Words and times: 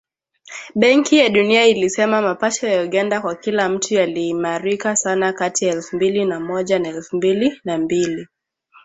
Benki 0.75 1.17
ya 1.17 1.29
Dunia 1.29 1.65
ilisema 1.67 2.21
mapato 2.21 2.67
ya 2.67 2.81
Uganda 2.83 3.21
kwa 3.21 3.35
kila 3.35 3.69
mtu 3.69 3.93
yaliimarika 3.93 4.95
sana 4.95 5.33
kati 5.33 5.65
ya 5.65 5.73
elfu 5.73 5.95
mbili 5.95 6.25
na 6.25 6.39
moja 6.39 6.79
na 6.79 6.89
elfu 6.89 7.15
mbili 7.17 7.61
na 7.63 7.77
mbili 7.77 8.27